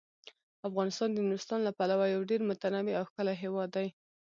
[0.67, 3.87] افغانستان د نورستان له پلوه یو ډیر متنوع او ښکلی هیواد دی.